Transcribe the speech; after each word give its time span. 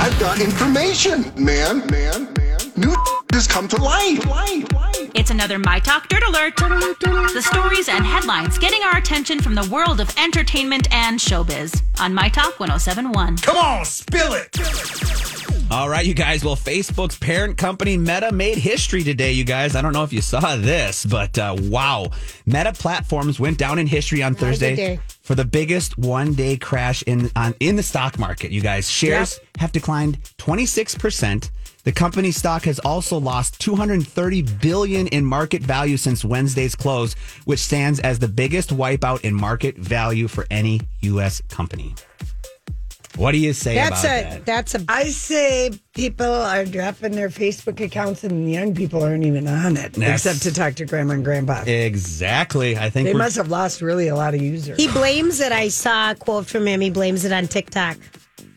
I've 0.00 0.18
got 0.18 0.40
information, 0.40 1.30
man, 1.36 1.86
man, 1.88 2.32
man. 2.32 2.58
New 2.74 2.94
has 3.34 3.46
come 3.46 3.68
to 3.68 3.76
light. 3.76 4.24
light, 4.24 4.72
light. 4.72 5.10
It's 5.14 5.30
another 5.30 5.58
My 5.58 5.78
Talk 5.78 6.08
Dirt 6.08 6.22
Alert. 6.22 6.56
The 6.56 7.42
stories 7.46 7.90
and 7.90 8.02
headlines 8.02 8.56
getting 8.56 8.82
our 8.82 8.96
attention 8.96 9.42
from 9.42 9.54
the 9.54 9.68
world 9.70 10.00
of 10.00 10.10
entertainment 10.16 10.90
and 10.90 11.20
showbiz 11.20 11.82
on 12.00 12.14
My 12.14 12.30
Talk 12.30 12.58
1071. 12.58 13.36
Come 13.36 13.58
on, 13.58 13.84
spill 13.84 14.32
it. 14.32 15.19
All 15.72 15.88
right, 15.88 16.04
you 16.04 16.14
guys. 16.14 16.44
Well, 16.44 16.56
Facebook's 16.56 17.16
parent 17.16 17.56
company 17.56 17.96
Meta 17.96 18.32
made 18.32 18.58
history 18.58 19.04
today, 19.04 19.30
you 19.30 19.44
guys. 19.44 19.76
I 19.76 19.82
don't 19.82 19.92
know 19.92 20.02
if 20.02 20.12
you 20.12 20.20
saw 20.20 20.56
this, 20.56 21.06
but 21.06 21.38
uh, 21.38 21.54
wow. 21.60 22.08
Meta 22.44 22.72
Platforms 22.72 23.38
went 23.38 23.56
down 23.56 23.78
in 23.78 23.86
history 23.86 24.20
on 24.20 24.34
Thursday 24.34 24.98
for 25.22 25.36
the 25.36 25.44
biggest 25.44 25.96
one 25.96 26.34
day 26.34 26.56
crash 26.56 27.02
in 27.02 27.30
on, 27.36 27.54
in 27.60 27.76
the 27.76 27.84
stock 27.84 28.18
market, 28.18 28.50
you 28.50 28.60
guys. 28.60 28.90
Shares 28.90 29.38
have 29.58 29.70
declined 29.70 30.20
26%. 30.38 31.50
The 31.84 31.92
company's 31.92 32.36
stock 32.36 32.64
has 32.64 32.80
also 32.80 33.18
lost 33.18 33.60
230 33.60 34.42
billion 34.60 35.06
in 35.06 35.24
market 35.24 35.62
value 35.62 35.96
since 35.96 36.24
Wednesday's 36.24 36.74
close, 36.74 37.14
which 37.44 37.60
stands 37.60 38.00
as 38.00 38.18
the 38.18 38.28
biggest 38.28 38.70
wipeout 38.70 39.20
in 39.20 39.36
market 39.36 39.78
value 39.78 40.26
for 40.26 40.48
any 40.50 40.80
U.S. 41.02 41.40
company. 41.48 41.94
What 43.16 43.32
do 43.32 43.38
you 43.38 43.52
say 43.52 43.74
That's 43.74 44.04
about 44.04 44.20
a 44.20 44.22
that? 44.30 44.46
that's 44.46 44.74
a 44.76 44.84
I 44.88 45.04
say 45.06 45.72
people 45.94 46.26
are 46.32 46.64
dropping 46.64 47.12
their 47.12 47.28
Facebook 47.28 47.80
accounts 47.80 48.22
and 48.24 48.50
young 48.50 48.74
people 48.74 49.02
aren't 49.02 49.24
even 49.24 49.46
on 49.48 49.76
it 49.76 49.94
That's- 49.94 50.24
except 50.26 50.42
to 50.44 50.52
talk 50.54 50.74
to 50.76 50.86
grandma 50.86 51.14
and 51.14 51.24
grandpa. 51.24 51.64
Exactly. 51.66 52.76
I 52.78 52.88
think 52.88 53.06
they 53.06 53.12
must 53.14 53.36
have 53.36 53.48
lost 53.48 53.82
really 53.82 54.08
a 54.08 54.14
lot 54.14 54.34
of 54.34 54.40
users. 54.40 54.76
he 54.78 54.86
blames 54.88 55.40
it. 55.40 55.50
I 55.52 55.68
saw 55.68 56.12
a 56.12 56.14
quote 56.14 56.46
from 56.46 56.66
him. 56.66 56.80
He 56.80 56.90
blames 56.90 57.24
it 57.24 57.32
on 57.32 57.46
TikTok. 57.48 57.96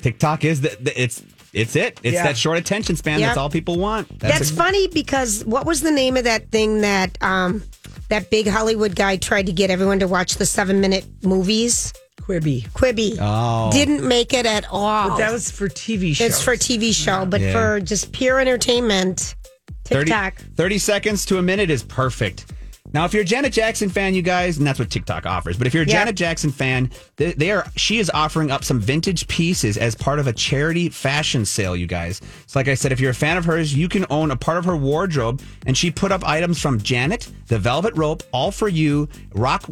TikTok 0.00 0.44
is 0.44 0.62
the, 0.62 0.76
the 0.80 1.00
it's 1.00 1.22
it's 1.52 1.76
it. 1.76 2.00
It's 2.02 2.14
Yeah. 2.14 2.24
that 2.24 2.36
short 2.36 2.56
attention 2.58 2.96
span. 2.96 3.20
Yeah. 3.20 3.26
That's 3.28 3.38
all 3.38 3.50
people 3.50 3.78
want. 3.78 4.18
That's 4.18 4.50
a- 4.50 4.54
funny 4.54 4.88
because 4.88 5.44
what 5.44 5.66
was 5.66 5.82
the 5.82 5.90
name 5.90 6.16
of 6.16 6.24
that 6.24 6.50
thing 6.50 6.80
that 6.80 7.16
um 7.22 7.62
that 8.08 8.30
big 8.30 8.48
Hollywood 8.48 8.96
guy 8.96 9.16
tried 9.18 9.46
to 9.46 9.52
get 9.52 9.68
everyone 9.70 9.98
to 10.00 10.08
watch 10.08 10.36
the 10.36 10.46
seven 10.46 10.80
minute 10.80 11.04
movies? 11.22 11.92
Quibi. 12.20 12.68
Quibi. 12.70 13.16
Oh. 13.20 13.70
Didn't 13.72 14.06
make 14.06 14.32
it 14.34 14.46
at 14.46 14.66
all. 14.70 15.10
But 15.10 15.16
that 15.18 15.32
was 15.32 15.50
for 15.50 15.68
TV 15.68 16.14
shows. 16.14 16.28
it's 16.28 16.42
for 16.42 16.54
TV 16.56 16.92
show, 16.94 17.24
but 17.24 17.40
Yeah. 17.40 17.52
for 17.52 17.80
just 17.80 18.12
pure 18.12 18.38
entertainment, 18.40 19.34
30, 19.84 20.04
TikTok. 20.10 20.34
30 20.56 20.78
seconds 20.78 21.24
to 21.26 21.38
a 21.38 21.42
minute 21.42 21.70
is 21.70 21.82
perfect. 21.82 22.46
Now, 22.92 23.04
if 23.04 23.12
you're 23.12 23.22
a 23.22 23.26
Janet 23.26 23.52
Jackson 23.52 23.88
fan, 23.88 24.14
you 24.14 24.22
guys, 24.22 24.58
and 24.58 24.66
that's 24.66 24.78
what 24.78 24.90
TikTok 24.90 25.26
offers. 25.26 25.56
But 25.58 25.66
if 25.66 25.74
you're 25.74 25.82
a 25.82 25.86
Yeah. 25.86 25.98
Janet 25.98 26.16
Jackson 26.16 26.50
fan, 26.50 26.90
they, 27.16 27.32
they 27.32 27.50
are. 27.50 27.66
She 27.76 27.98
is 27.98 28.10
offering 28.14 28.50
up 28.50 28.64
some 28.64 28.80
vintage 28.80 29.28
pieces 29.28 29.76
as 29.76 29.94
part 29.94 30.18
of 30.18 30.26
a 30.26 30.32
charity 30.32 30.88
fashion 30.88 31.44
sale. 31.44 31.76
You 31.76 31.86
guys. 31.86 32.20
So, 32.46 32.58
like 32.58 32.68
I 32.68 32.74
said, 32.74 32.92
if 32.92 33.00
you're 33.00 33.10
a 33.10 33.14
fan 33.14 33.36
of 33.36 33.44
hers, 33.44 33.74
you 33.74 33.88
can 33.88 34.06
own 34.10 34.30
a 34.30 34.36
part 34.36 34.58
of 34.58 34.64
her 34.64 34.76
wardrobe. 34.76 35.40
And 35.66 35.76
she 35.76 35.90
put 35.90 36.12
up 36.12 36.26
items 36.26 36.60
from 36.60 36.80
Janet, 36.80 37.30
the 37.48 37.58
Velvet 37.58 37.94
Rope, 37.96 38.22
All 38.32 38.50
for 38.50 38.68
You, 38.68 39.08
Rock, 39.34 39.64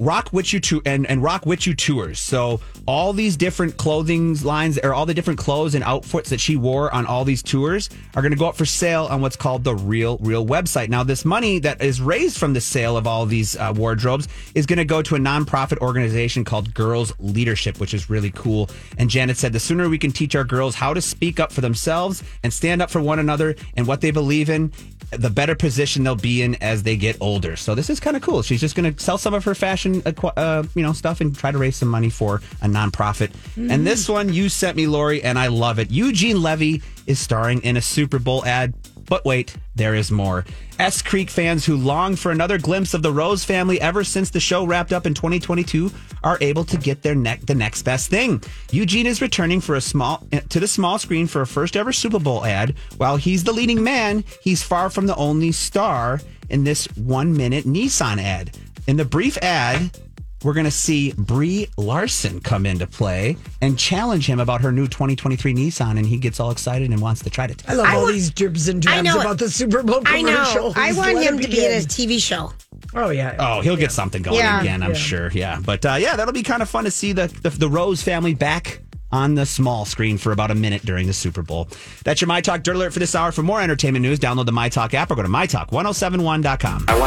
Rock 0.00 0.30
with 0.32 0.52
you 0.52 0.58
to 0.60 0.82
and 0.84 1.06
and 1.06 1.22
Rock 1.22 1.46
with 1.46 1.66
you 1.66 1.74
tours. 1.74 2.18
So 2.18 2.60
all 2.86 3.12
these 3.12 3.36
different 3.36 3.76
clothing 3.76 4.34
lines, 4.42 4.78
or 4.82 4.92
all 4.92 5.06
the 5.06 5.14
different 5.14 5.38
clothes 5.38 5.74
and 5.76 5.84
outfits 5.84 6.30
that 6.30 6.40
she 6.40 6.56
wore 6.56 6.92
on 6.92 7.06
all 7.06 7.24
these 7.24 7.42
tours, 7.42 7.88
are 8.16 8.22
going 8.22 8.32
to 8.32 8.38
go 8.38 8.48
up 8.48 8.56
for 8.56 8.64
sale 8.64 9.06
on 9.08 9.20
what's 9.20 9.36
called 9.36 9.62
the 9.62 9.74
Real 9.76 10.18
Real 10.18 10.44
website. 10.44 10.88
Now, 10.88 11.04
this 11.04 11.24
money 11.24 11.60
that 11.60 11.80
is 11.80 12.00
raised 12.00 12.36
from 12.38 12.52
the 12.52 12.60
sale 12.64 12.96
of 12.96 13.06
all 13.06 13.26
these 13.26 13.56
uh, 13.56 13.72
wardrobes 13.76 14.28
is 14.54 14.66
going 14.66 14.78
to 14.78 14.84
go 14.84 15.02
to 15.02 15.14
a 15.14 15.18
nonprofit 15.18 15.78
organization 15.78 16.44
called 16.44 16.74
Girls 16.74 17.12
Leadership, 17.18 17.80
which 17.80 17.94
is 17.94 18.10
really 18.10 18.30
cool. 18.30 18.70
And 18.98 19.10
Janet 19.10 19.36
said, 19.36 19.52
the 19.52 19.60
sooner 19.60 19.88
we 19.88 19.98
can 19.98 20.12
teach 20.12 20.34
our 20.34 20.44
girls 20.44 20.74
how 20.74 20.94
to 20.94 21.00
speak 21.00 21.40
up 21.40 21.52
for 21.52 21.60
themselves 21.60 22.22
and 22.42 22.52
stand 22.52 22.82
up 22.82 22.90
for 22.90 23.00
one 23.00 23.18
another 23.18 23.54
and 23.76 23.86
what 23.86 24.00
they 24.00 24.10
believe 24.10 24.50
in, 24.50 24.72
the 25.10 25.30
better 25.30 25.54
position 25.54 26.02
they'll 26.02 26.16
be 26.16 26.42
in 26.42 26.56
as 26.56 26.82
they 26.82 26.96
get 26.96 27.16
older. 27.20 27.56
So 27.56 27.74
this 27.74 27.90
is 27.90 28.00
kind 28.00 28.16
of 28.16 28.22
cool. 28.22 28.42
She's 28.42 28.60
just 28.60 28.74
going 28.74 28.92
to 28.92 29.00
sell 29.00 29.18
some 29.18 29.34
of 29.34 29.44
her 29.44 29.54
fashion, 29.54 30.02
uh, 30.04 30.64
you 30.74 30.82
know, 30.82 30.92
stuff 30.92 31.20
and 31.20 31.36
try 31.36 31.52
to 31.52 31.58
raise 31.58 31.76
some 31.76 31.88
money 31.88 32.10
for 32.10 32.36
a 32.62 32.66
nonprofit. 32.66 33.30
And 33.70 33.86
this 33.86 34.08
one 34.08 34.32
you 34.32 34.48
sent 34.48 34.76
me, 34.76 34.86
Lori, 34.86 35.22
and 35.22 35.38
I 35.38 35.48
love 35.48 35.78
it. 35.78 35.90
Eugene 35.90 36.42
Levy 36.42 36.82
is 37.06 37.18
starring 37.20 37.62
in 37.62 37.76
a 37.76 37.82
Super 37.82 38.18
Bowl 38.18 38.44
ad. 38.44 38.74
But 39.06 39.24
wait, 39.24 39.56
there 39.74 39.94
is 39.94 40.10
more. 40.10 40.44
S 40.78 41.02
Creek 41.02 41.30
fans 41.30 41.64
who 41.64 41.76
long 41.76 42.16
for 42.16 42.32
another 42.32 42.58
glimpse 42.58 42.94
of 42.94 43.02
the 43.02 43.12
Rose 43.12 43.44
family 43.44 43.80
ever 43.80 44.02
since 44.02 44.30
the 44.30 44.40
show 44.40 44.64
wrapped 44.64 44.92
up 44.92 45.06
in 45.06 45.14
2022 45.14 45.90
are 46.22 46.38
able 46.40 46.64
to 46.64 46.76
get 46.76 47.02
their 47.02 47.14
neck 47.14 47.40
the 47.42 47.54
next 47.54 47.82
best 47.82 48.10
thing. 48.10 48.42
Eugene 48.70 49.06
is 49.06 49.22
returning 49.22 49.60
for 49.60 49.76
a 49.76 49.80
small 49.80 50.26
eh, 50.32 50.40
to 50.48 50.58
the 50.58 50.68
small 50.68 50.98
screen 50.98 51.26
for 51.26 51.42
a 51.42 51.46
first 51.46 51.76
ever 51.76 51.92
Super 51.92 52.18
Bowl 52.18 52.44
ad. 52.44 52.74
While 52.96 53.16
he's 53.16 53.44
the 53.44 53.52
leading 53.52 53.82
man, 53.82 54.24
he's 54.42 54.62
far 54.62 54.90
from 54.90 55.06
the 55.06 55.16
only 55.16 55.52
star 55.52 56.20
in 56.50 56.64
this 56.64 56.86
one 56.96 57.36
minute 57.36 57.64
Nissan 57.64 58.20
ad. 58.20 58.56
In 58.86 58.96
the 58.96 59.04
brief 59.04 59.36
ad, 59.38 59.98
we're 60.44 60.52
going 60.54 60.64
to 60.64 60.70
see 60.70 61.12
Brie 61.16 61.68
Larson 61.76 62.40
come 62.40 62.66
into 62.66 62.86
play 62.86 63.36
and 63.62 63.78
challenge 63.78 64.26
him 64.28 64.38
about 64.40 64.60
her 64.60 64.70
new 64.70 64.86
2023 64.86 65.54
Nissan, 65.54 65.96
and 65.96 66.06
he 66.06 66.18
gets 66.18 66.38
all 66.38 66.50
excited 66.50 66.90
and 66.90 67.00
wants 67.00 67.22
to 67.24 67.30
try 67.30 67.46
to. 67.46 67.70
I 67.70 67.74
love 67.74 67.86
I 67.86 67.96
all 67.96 68.02
wa- 68.02 68.12
these 68.12 68.30
dribs 68.30 68.68
and 68.68 68.86
I 68.86 69.00
drabs 69.00 69.04
know 69.04 69.20
about 69.20 69.38
the 69.38 69.48
Super 69.48 69.82
Bowl 69.82 70.02
I 70.06 70.18
commercial. 70.20 70.68
know. 70.68 70.72
I 70.76 70.92
want 70.92 71.14
Let 71.14 71.26
him 71.26 71.38
it 71.38 71.42
to 71.42 71.48
be 71.48 71.64
in 71.64 71.72
a. 71.72 71.76
TV 71.84 72.20
show. 72.20 72.52
Oh 72.94 73.10
yeah. 73.10 73.36
Oh, 73.38 73.60
he'll 73.60 73.76
get 73.76 73.90
something 73.92 74.22
going 74.22 74.36
Yeah. 74.38 74.60
again, 74.60 74.82
I'm 74.82 74.90
Yeah. 74.90 74.96
sure. 74.96 75.30
Yeah, 75.32 75.60
but 75.64 75.84
uh, 75.86 75.94
yeah, 75.98 76.16
that'll 76.16 76.34
be 76.34 76.42
kind 76.42 76.60
of 76.62 76.68
fun 76.68 76.84
to 76.84 76.90
see 76.90 77.12
the, 77.12 77.26
the 77.42 77.50
the 77.50 77.68
Rose 77.68 78.02
family 78.02 78.34
back 78.34 78.80
on 79.12 79.34
the 79.36 79.46
small 79.46 79.84
screen 79.84 80.18
for 80.18 80.32
about 80.32 80.50
a 80.50 80.54
minute 80.56 80.84
during 80.84 81.06
the 81.06 81.12
Super 81.12 81.40
Bowl. 81.42 81.68
That's 82.04 82.20
your 82.20 82.26
My 82.26 82.40
Talk 82.40 82.64
Dirt 82.64 82.74
Alert 82.74 82.92
for 82.92 82.98
this 82.98 83.14
hour. 83.14 83.30
For 83.30 83.44
more 83.44 83.60
entertainment 83.60 84.02
news, 84.02 84.18
download 84.18 84.46
the 84.46 84.52
My 84.52 84.68
Talk 84.68 84.92
app 84.92 85.08
or 85.10 85.14
go 85.14 85.22
to 85.22 85.28
mytalk1071.com. 85.28 86.84
I 86.88 86.92
want 86.92 87.02